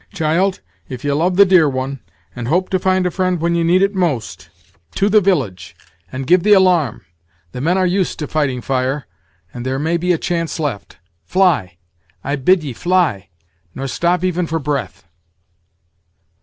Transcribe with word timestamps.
Child, 0.13 0.61
if 0.89 1.03
ye 1.05 1.11
love 1.13 1.35
the 1.35 1.45
dear 1.45 1.69
one, 1.69 1.99
and 2.35 2.47
hope 2.47 2.71
to 2.71 2.79
find 2.79 3.05
a 3.05 3.11
friend 3.11 3.39
when 3.39 3.53
ye 3.53 3.61
need 3.61 3.83
it 3.83 3.93
most, 3.93 4.49
to 4.95 5.09
the 5.09 5.21
village, 5.21 5.75
and 6.11 6.25
give 6.25 6.41
the 6.41 6.53
alarm. 6.53 7.05
The 7.51 7.61
men 7.61 7.77
are 7.77 7.85
used 7.85 8.17
to 8.17 8.27
fighting 8.27 8.61
fire, 8.61 9.05
and 9.53 9.63
there 9.63 9.77
may 9.77 9.97
be 9.97 10.11
a 10.11 10.17
chance 10.17 10.59
left, 10.59 10.97
Fly! 11.23 11.77
I 12.23 12.35
bid 12.35 12.63
ye 12.63 12.73
fly! 12.73 13.29
nor 13.75 13.87
stop 13.87 14.23
even 14.23 14.47
for 14.47 14.57
breath." 14.57 15.03